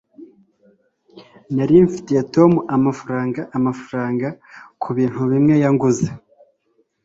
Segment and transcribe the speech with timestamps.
[1.55, 4.27] nari mfitiye tom amafaranga amafaranga
[4.83, 6.07] kubintu bimwe yanguze